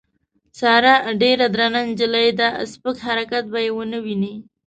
[0.59, 4.35] ساره ډېره درنه نجیلۍ ده سپک حرکت به یې ونه وینې.